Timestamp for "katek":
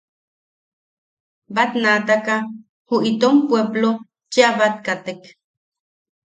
4.85-5.21